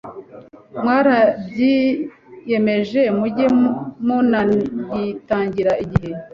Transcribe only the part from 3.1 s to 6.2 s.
mujye munayitangira igihe